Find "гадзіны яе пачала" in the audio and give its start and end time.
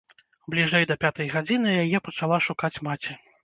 1.35-2.43